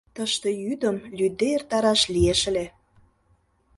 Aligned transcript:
Тыште 0.15 0.49
йӱдым 0.63 0.97
лӱдде 1.17 1.47
эртараш 1.57 2.01
лиеш 2.13 2.41
ыле. 2.49 2.65